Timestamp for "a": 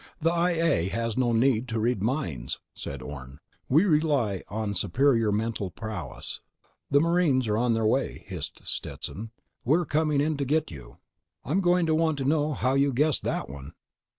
0.53-0.87